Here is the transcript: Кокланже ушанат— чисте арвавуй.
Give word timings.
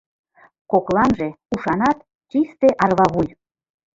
Кокланже 0.71 1.27
ушанат— 1.53 1.97
чисте 2.29 2.69
арвавуй. 2.83 3.27